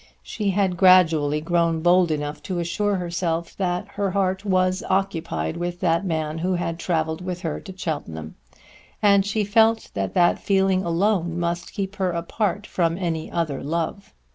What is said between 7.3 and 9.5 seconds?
her to Cheltenham; and she